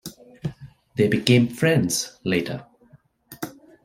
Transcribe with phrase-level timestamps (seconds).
[0.95, 2.65] They became friends later.